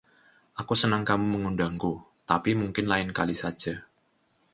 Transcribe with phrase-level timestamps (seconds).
[0.61, 1.93] Aku senang kamu mengundangku,
[2.29, 3.75] tapi mungkin lain kali saja.